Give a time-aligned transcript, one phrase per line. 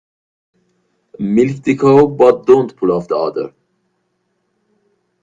[1.19, 3.53] Milk the cow but don't pull off the udder.